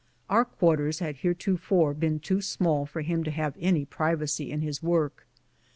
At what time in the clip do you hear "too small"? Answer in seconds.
2.19-2.87